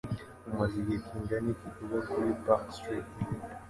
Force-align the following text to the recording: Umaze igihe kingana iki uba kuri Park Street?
Umaze 0.49 0.73
igihe 0.81 0.99
kingana 1.07 1.47
iki 1.53 1.69
uba 1.83 1.99
kuri 2.09 2.29
Park 2.43 2.65
Street? 2.77 3.07